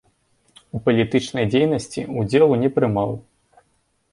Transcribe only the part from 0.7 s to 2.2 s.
У палітычнай дзейнасці